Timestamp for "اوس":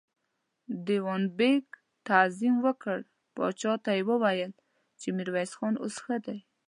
5.83-5.95